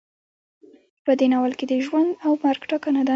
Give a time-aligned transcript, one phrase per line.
[1.05, 3.09] په دې ناول کې د ژوند او مرګ ټاکنه ده.